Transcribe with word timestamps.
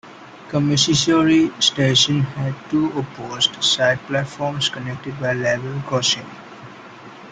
Kamishishiori 0.49 1.51
Station 1.61 2.21
had 2.21 2.55
two 2.71 2.87
opposed 2.97 3.63
side 3.63 3.99
platforms 4.07 4.67
connected 4.67 5.19
by 5.21 5.29
a 5.33 5.35
level 5.35 5.79
crossing. 5.81 6.25